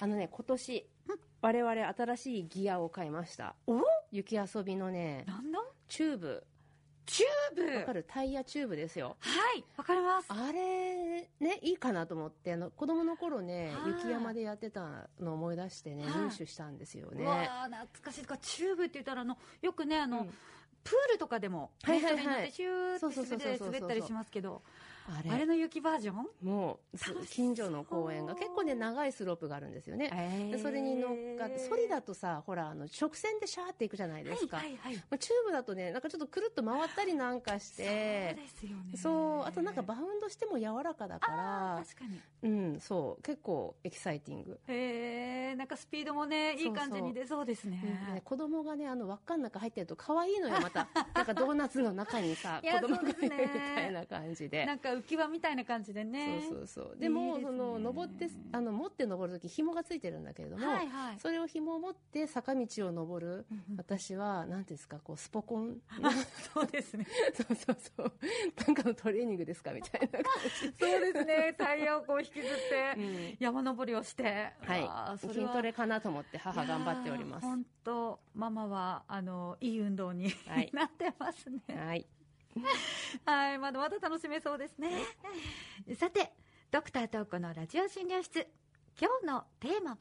[0.00, 0.86] あのね今年
[1.42, 3.54] 我々新しいギアを買いました。
[3.66, 3.80] お？
[4.10, 5.58] 雪遊びのねなんだ？
[5.88, 6.44] チューブ。
[7.06, 7.78] チューブ？
[7.78, 8.04] わかる？
[8.08, 9.16] タイヤチューブですよ。
[9.20, 10.26] はい、わかります。
[10.28, 13.92] あれねいいかなと思ってあの子供の頃ねはい。
[13.92, 16.12] 雪山でやってたのを思い出してねはい。
[16.12, 17.24] 入手したんですよね。
[17.24, 18.26] うわあ懐かしい。
[18.40, 20.34] チューブって言ったらあのよくねあの、うん。
[20.82, 22.52] プールとかでも、ねはいはいはい。
[22.52, 24.62] シューって滑ったりしますけど
[25.08, 25.46] あれ。
[25.46, 26.26] の雪バージョン？
[26.42, 30.48] もう近所の公園が結構ね長いスロープがあるんですよね。
[30.52, 34.96] でそれに乗っかってソリだとさほらあの直線でシャーっていくじゃないですか、はいはいはい。
[34.96, 38.96] まあ、チューブだとねなんかちょっとくるっと回ったりなんかしそうてですよね。
[38.96, 39.10] そ
[39.44, 41.36] うあとなんかバウンドしても柔らかだかあ
[41.78, 42.20] らー確かに。
[42.42, 47.80] うんそう結構エキサイティング、へえなんかスピードもねいい感じに出そうですね。
[47.82, 50.88] うんでね子供がねあの輪っかの中入ってると可愛いのよまた。
[51.14, 54.64] なんかドーナツの中にさ 子供がいるみたいな感じで。
[54.66, 56.42] なんか浮き輪みたいな感じでね。
[56.48, 56.96] そうそうそう。
[56.98, 57.58] でもいいですね。
[57.58, 61.18] その登ってあの持って登る時紐がついてるんだけれども、はいはい。
[61.18, 63.46] それを紐を持って坂道を登る
[63.76, 65.78] 私は何ていうんですかこうスポコン。
[66.52, 67.06] そうですね。
[67.34, 68.12] そうそうそう。
[68.66, 70.22] なんかのトレーニングですかみたいな感
[70.78, 71.54] そうですね。
[71.56, 74.52] タイヤをこう引きずって山登りをして。
[74.60, 75.18] はい。
[75.18, 77.46] 筋トレかなと思って母頑張っております。
[77.46, 80.70] 本当ママはあのいい運動に、はい。
[80.74, 81.60] なってますね。
[81.68, 82.06] はい
[83.24, 84.90] はいまだまだ楽しめそうですね。
[85.96, 86.32] さて
[86.70, 88.46] ドクタートーコのラジオ診療室。
[89.00, 89.98] 今日のテーマは？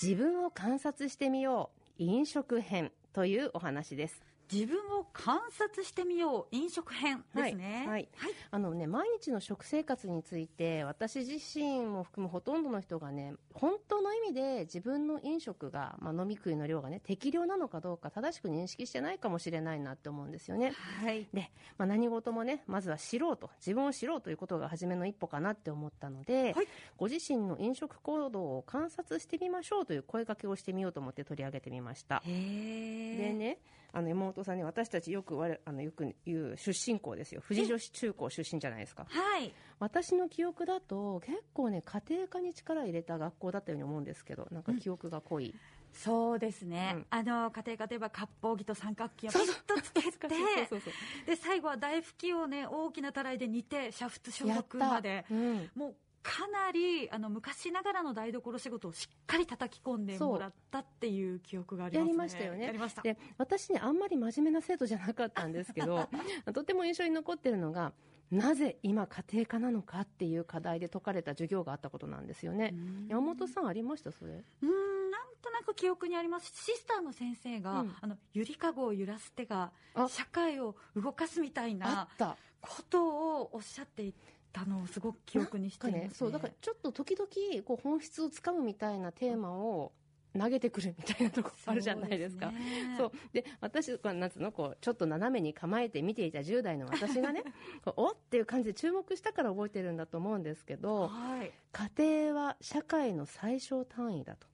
[0.00, 2.02] 自分を観察してみよう。
[2.02, 4.27] 飲食編というお話です。
[4.50, 7.84] 自分を観察してみよう飲食編ですね。
[7.86, 8.32] はいはい。
[8.50, 20.72] あのね毎日の食生活について私自身も含むほとんどの人がね本当の意味で自分の飲食が、まあ、飲み食いの量がね適量なのかどうか正しく認識してないかもしれないなって思うんですよね。
[21.02, 21.28] はい。
[21.32, 26.68] で、まあ、何事もねまずは知ろうと自分を知ろうということが初めの一歩かなって思ったので、はい。
[26.96, 32.22] ご自身の飲食行動を観察してみましょうという声かけをしてみようと思って取り上げてみました。
[32.24, 33.58] でね、
[33.92, 37.42] あの妹さんね、私たちよく我あのよく言う出身校ですよ。
[37.46, 39.06] 富士女子中高出身じゃないですか。
[39.08, 45.54] はい私の記憶だと結構ね家庭科に力入れた学校だったように思うんですけど、なんか記憶が濃い。
[45.94, 50.92] そうですね、うんあの家庭科といえば割烹着と三角形をピッとつけてそうそうそう
[51.26, 55.24] で最後は大拭きをね大きなたらいで煮て煮沸消毒またで。
[55.30, 55.70] うん。
[55.74, 62.08] もうかなりあの昔ながらの台所仕事をしっかり叩き込んでもらったっていう記憶がありますね。
[62.08, 62.64] やりましたよね。
[62.66, 63.02] やりました。
[63.02, 66.08] で私ねあんまり真面目な生徒じゃなかったんですけど
[66.52, 67.92] とても印象に残ってるのが
[68.30, 72.74] なぜ今家庭科なのかっていう課題で解かれた授業があったことなんですよね。
[73.08, 74.32] 山本さんありましたそれ？
[74.34, 76.52] うーんなんとなく記憶にあります。
[76.54, 77.96] シスターの先生が、うん。
[78.00, 80.08] あのゆりかごを揺らす手があ。
[80.08, 84.12] 社会を動かすみたいあなことをおっしゃってい
[84.58, 87.28] たのをすごく記憶にしています、ねね、そうだからちょっと時々
[87.64, 89.92] こう本質をつかむみたいなテーマを
[90.38, 92.52] 投げてくるみたいなとこあるじゃないですか。
[92.98, 97.42] そうで私こうなんつうのこうちょっと斜めに構えて見ていた10代の私がね
[97.96, 104.46] おっていう感じで注目したから覚えてるんだと思うんですけどはい家庭は社会の最小単位だと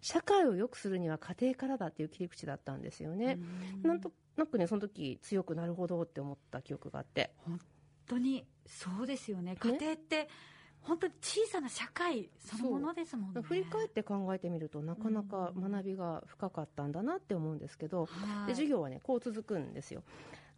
[0.00, 3.38] 社会を良くするには家庭からだっていう切り口だったんですよね。
[3.82, 7.32] なんとなくねその時強くなるほどって思った記憶があって。
[7.38, 7.58] 本
[8.06, 9.56] 当にそうですよね。
[9.56, 10.28] 家庭って
[10.80, 13.40] 本当に小さな社会そのものですもんね。
[13.42, 18.46] 振り返って考えてみるとなかなか学びが深かったんだなって思うんですけど、はい。
[18.48, 20.02] で授業はねこう続くんですよ。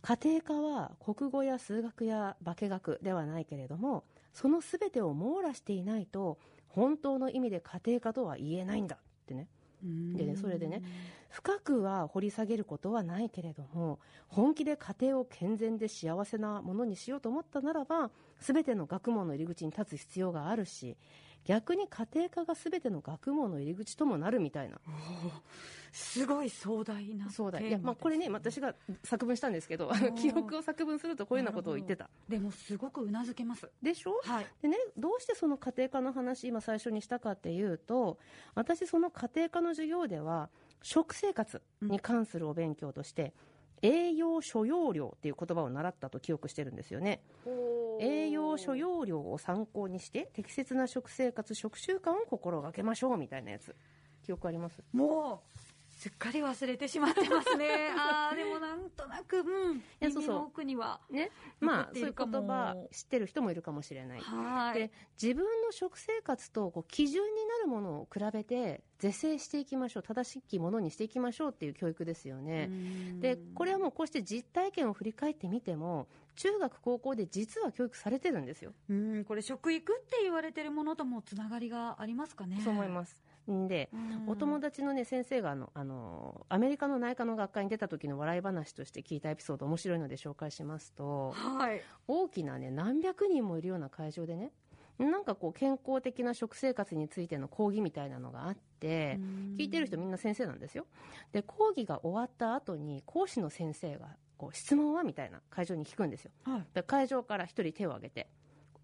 [0.03, 9.49] 家庭科は国語や数学や化学ではないけれどもその全てを網羅していないと本当の意味で家庭科とは言えないんだってね
[9.83, 10.83] でねそれでね
[11.31, 13.99] 深くは掘り下げることはないけれども
[14.29, 18.11] 本気で家庭を健全で幸せなものにしようと思ったならば
[18.41, 20.97] 全ての学問の入り口に立つ必要があるし
[21.47, 24.79] 逆に家庭科が全ての学問の入り口ともなるみたいな。
[25.93, 32.11] すごい壮大なそうだテーマいやまあこれね私が作文したんですけどあの記憶を作文するとこういうようなことを言ってた。
[32.29, 33.71] でもすごくうなずけます。
[33.83, 34.21] でしょ？
[34.23, 34.47] はい。
[34.61, 38.19] でね、どうしてその家庭科の話今最初にしたかっていうと
[38.55, 40.51] 私その家庭科の授業では
[40.83, 43.33] 食生活に関するお勉強として、
[43.87, 47.21] 栄養所要量っていう言葉を習ったと記憶してるんですよね。
[48.01, 53.77] 栄養所要量を参考にして適切な食生活食習慣を心がけましょうみたいなやつ。
[54.25, 54.83] 記憶あります？
[54.93, 55.59] もう
[55.97, 57.89] すっかり忘れてしまってますね。
[57.97, 59.83] あーでもなんとなくうん。
[59.99, 60.23] やそうそう。
[60.23, 61.31] 耳の奥にはね。
[61.61, 64.21] 残まあそういう言葉知ってる人もいるかもしれない。
[64.21, 64.79] はい。
[64.79, 72.69] で自分の食生活とこう基準になるものを比べて是正していきましょう正しきものにしていきましょうっていう教育ですよね。
[73.21, 78.75] でこれはもうこうして実体験を振り返ってみても中学高校で実は教育されてるんですよ。
[78.91, 82.61] うんこれ食育って言われてるものともつながりがありますかね。
[82.63, 83.23] そう思います。
[83.53, 84.29] んで、うん。
[84.29, 91.81] お友達のね先生があのあのアメリカの内科の学会に出た時の笑い話として聞いたエピソード面白いので紹介しますとはい。
[92.09, 94.53] 大きなね何百人もいるような会場でね
[94.99, 99.19] なんかこう健康的な食生活についての講義みたいなのがあって
[99.59, 100.87] 聞いてる人みんな先生なんですよ。
[101.33, 106.31] で講義が終わった後に講師の先生がこう質問はみたいな会場に聞くんですよ。
[106.45, 106.67] はい。
[106.73, 108.29] で会場から一人手を挙げて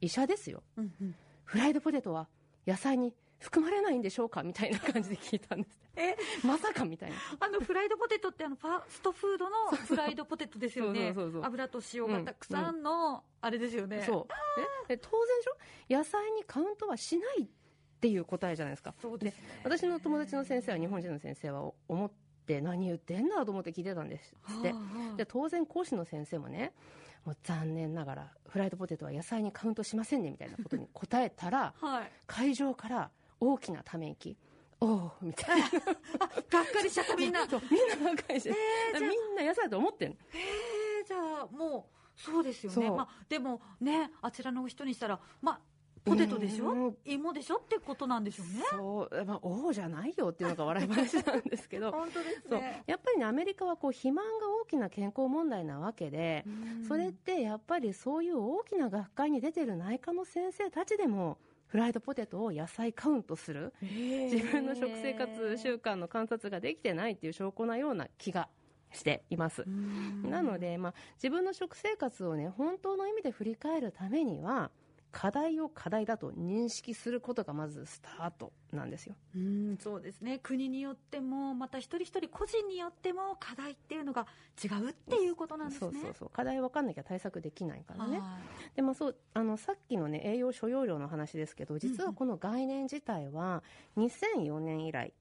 [0.00, 0.62] 医者ですよ。
[0.76, 1.14] うんうん。
[1.44, 2.28] フライドポテトは
[2.66, 4.42] 野菜に含まれないんでしょうか？
[4.42, 5.78] みたいな感じで聞いたんです。
[5.96, 6.16] え？
[6.46, 7.16] まさかみたいな。
[7.40, 11.12] あのフライドポテトってあのファストフードのフライドポテトですよね。
[11.14, 11.44] そうそうそうそう。
[11.46, 14.04] 油と塩がたくさんの、あれですよね。
[14.06, 14.32] そう。
[14.88, 14.96] え？
[14.96, 15.96] で当然でしょ？
[15.98, 17.46] 野菜にカウントはしないっ
[18.00, 18.94] ていう答えじゃないですか。
[19.02, 19.60] そうですね。
[19.64, 22.10] 私の友達の先生は日本人の先生はお思っ
[22.46, 24.34] て何言ってんだと思って聞いてたんです。
[24.58, 25.16] ってはあはあ。
[25.16, 26.72] で当然講師の先生もね
[27.24, 32.10] もう残念ながらフライドポテトは野菜にカウントしませんねみたいなことに答えたら はい。
[32.26, 33.10] 会場から
[33.44, 34.36] 大きなため息。
[34.80, 35.66] おおみたいな。
[36.20, 37.40] あがっかりしちゃったみんな。
[37.46, 38.50] みんながっかりして、
[38.94, 40.16] えーみんな野菜だと思ってんの。
[40.32, 42.90] えーじゃあもうそうですよね。
[42.90, 45.60] まあ、でもねあちらの人にしたらまあ
[46.04, 46.70] ポテトでしょ？
[46.70, 46.96] うん。
[47.04, 48.64] 芋でしょってことなんでしょうね。
[48.70, 51.90] そう、まあ、おおじゃないよっていうのが笑い話なんですけど。
[51.92, 52.60] 本当ですそう。
[52.60, 56.84] ねやっぱりねアメリカはこう肥満が大きな健康問題なわけで、うん。
[56.86, 61.38] それってやっぱりそういう大きな学会に出てる内科の先生たちでも
[61.72, 63.72] フライドポテトを野菜カウントする。
[63.80, 68.50] 自分の食生活習慣の観察ができてないっていう証拠なような気が
[68.92, 69.62] しています。
[69.66, 70.30] うん。
[70.30, 74.70] なので、まあ、自分の食生活をね本当の意味で振り返るためには
[75.12, 79.14] 課題を課題だと認識することがまずスタートなんですよ。
[79.36, 84.26] うんそうですね国によってもまた一人一人個人によっても課題っていうのが
[84.62, 88.18] 違うっていうことなんですねそうそうそう課題分かんなきゃ対策できないからね。
[88.18, 88.38] は
[88.74, 93.62] でもそうあのさっきの、ね、栄養所要量の話ですけど実はこの概念自体は
[93.98, 95.12] 2004年以来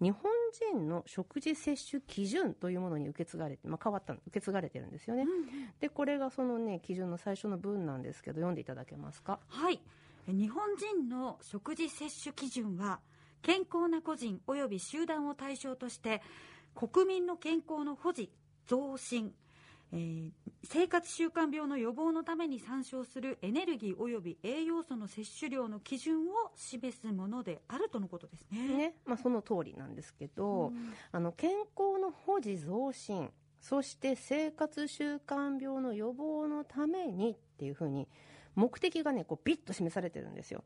[0.00, 0.32] 日本
[0.72, 5.22] 人の食事摂取基準というものに受け継がれて、まあ、変わったの受け継がれてるんですよね。
[5.22, 5.46] い、うん。
[5.78, 9.38] でこれがそのね基準の最初の文なんですけど読んでいただけますか？
[9.48, 9.80] はい。
[10.26, 13.00] 日本人の食事摂取基準は
[13.42, 16.22] 健康な個人及び集団を対象として
[16.74, 18.30] 国民の健康の保持
[18.66, 19.32] 増進、
[19.92, 20.30] えー
[20.62, 28.68] 生活習慣病の予防のために参照するエネルギー及び栄養素の摂取量の基準を示すものであるとのことですね。
[28.68, 30.92] ねまあ、その通りなんですけど、うん。
[31.12, 38.06] あの健康の保持増進そして生活習慣病の予防のためにっていうふうに
[38.54, 40.64] 目的がねこうビッと示されてるんですよ。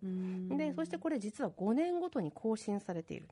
[0.50, 3.28] でそしてこれ実は5年ごとに更新されている。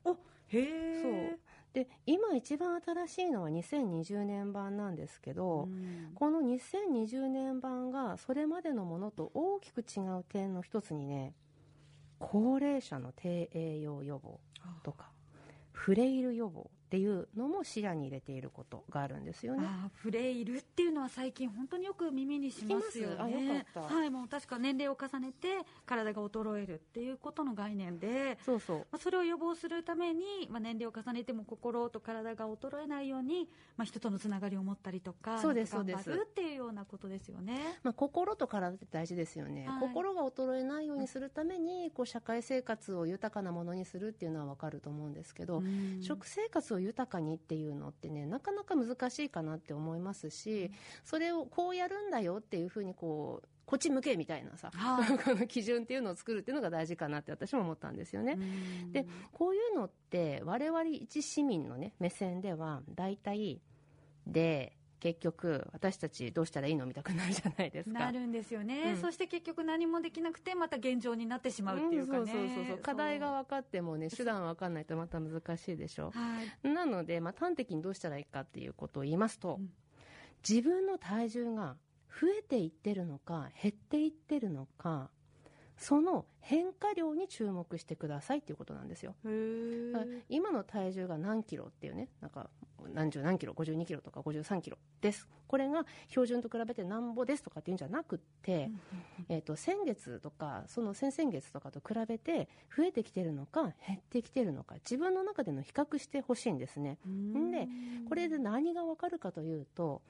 [0.47, 1.39] へえそう
[1.73, 5.67] で今一番新しいのは2020年版なんですけど、
[6.15, 11.33] この2020年版がそれまでのものと大きく違う点の一つにね
[12.19, 14.39] 高齢者の低栄養予防
[14.83, 15.09] とか
[15.71, 19.67] フレイル予防っていうのも視野に入れていることがあるんですよね。
[19.95, 23.65] フレイルっていうのは最近本当によく耳にしますよね。
[23.75, 28.77] よはいもう確か年齢を重ねて体が衰えるっていうことの概念で、そうそう。
[28.77, 36.11] まあ、それを予防するために、まあ、年齢を重ねても心と体が衰えないように、まあ、人とのつながりを持ったりとかそうですそうです。
[36.11, 37.57] っていうようなことですよね。
[37.81, 39.79] まあ、心と体って大事ですよね、はい。
[39.79, 46.03] 心が衰えないようにするためにこう社会生活を豊かなものにするっていうのは分かると思うんですけど、うん。
[46.03, 50.71] 食生活を豊かにっていうのってねなかなか難しいかなって思いますし
[51.03, 58.33] それをこうやるんだよっていうふうにこうこっち向けみたいなさ、はいこの基準っていうのを作るっていうのが大事かなって私も思ったんですよね。
[58.33, 63.61] うんでこういうのって我々一市民のね目線では大体
[64.27, 64.73] で
[65.03, 67.99] 結局私たちどうしたらいいのみたくなるじゃないですか。
[67.99, 69.01] なるんですよね、うん。
[69.01, 72.65] そして結局何もできなくてまた現状になってしまうっていうかね、んそうそうそう。
[72.67, 72.77] そう。
[72.77, 76.11] 課題が分かってもね手段分かんないとまた難しいでしょ。
[76.11, 76.69] はい。
[76.69, 79.69] なので、まあ、端的にどうしたらいいかっていうことを言いますと、うん。
[80.47, 81.75] 自分の体重が
[82.09, 85.09] 増えていってるのか減っていってるのか
[85.75, 89.15] その変化量に注目してくださいっていうことなんですよ。
[90.29, 92.49] 今の体重が何キロっていうねなんか
[92.93, 95.27] 何十何キロ52キロとか53キロです。
[95.47, 98.69] これが標準と比べてなんぼですとかっていうんじゃなくって、
[99.29, 106.97] えー、と先月とかその先々月とかと比べて増えてきてるのか減ってきてるのか自分の中での比較してほしいんですね。
[107.05, 107.51] うん。
[107.51, 107.67] で
[108.09, 110.01] これで何がわかるかというと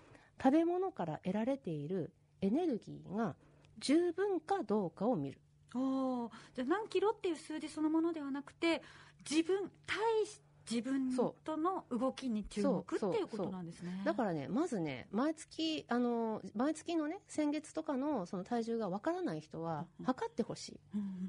[0.41, 2.11] 食べ物から得られている
[2.41, 3.35] エネルギーが
[3.79, 5.39] 十分かどうかを見る。
[5.75, 6.31] おー。
[6.53, 8.81] じゃあ何キロっていう数字そのものではなくて
[9.29, 14.01] 自分対し自分との動きに注目っていうことなんですね。
[14.05, 20.79] だからねまずね毎月あの毎月のね先月とかのその体重がわからない人は測ってほしい、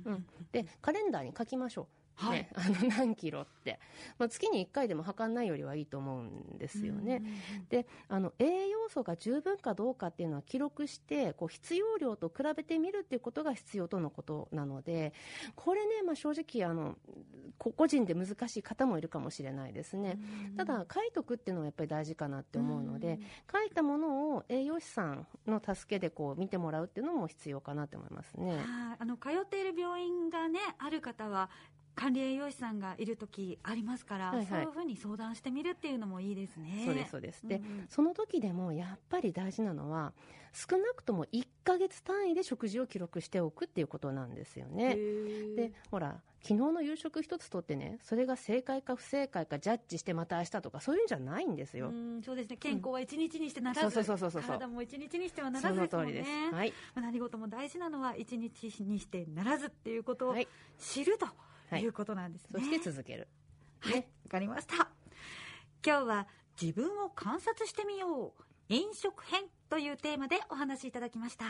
[0.07, 3.80] うん、でカレンダーに書きましょうはい、あの 何キロって、
[4.18, 7.23] まあ、月に1回でも測んないよりはいいと思うんですよね。
[7.68, 15.12] であの栄養素が十分かどうかっていうのは記録してこう必要量と比べてみるっていうことが必要とのことなので
[15.54, 16.97] これね、まあ、正直あの
[17.59, 20.18] 個人で難しい方もいるかもしれないですね。
[20.56, 23.18] ただ書いとくっていうのはやっぱり大事かなって思うので
[23.50, 28.59] 書いたものを栄養士さんの助けでこう見てもらうっていうのも必要かなと思いますね。
[28.99, 31.50] あの通っている病院がねある方は
[31.94, 36.82] 管理栄養士さんがいる時ありますから、はいはい、そういうふうに相談してみるっていうのもいいですね。
[36.84, 37.46] そうですそうです。
[37.46, 40.12] で、うん、その時でもやっぱり大事なのは
[40.52, 44.96] 少なくとも1か月単位で食事を記録しておくっていうことなんですよね。
[45.56, 51.88] で、ほら昨日の夕食一つとってね、それが正解か不正解かジャッジしてまた明日とかそういうんじゃないんですよ。
[51.88, 52.56] うそうですね。
[52.58, 56.24] 健康は一日にしてならず、うん、そうそうそうそう体も一日にしてはならずですもんね。
[56.52, 56.72] はい。
[56.94, 60.36] 何事も大事なのは一日にしてならずっていうことを
[60.78, 61.26] 知ると。
[61.26, 61.34] はい
[61.78, 61.87] い。
[61.87, 63.28] うことなんですね、そして続ける。
[63.80, 63.97] はい。
[63.97, 64.88] わ、かりました。
[65.85, 66.26] 今日は
[66.61, 68.44] 自分を観察してみよう。
[68.68, 71.44] 飲食編というテーマでお話しいただきました